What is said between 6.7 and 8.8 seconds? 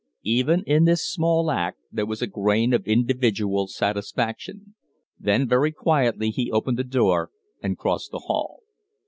the door and crossed the hall.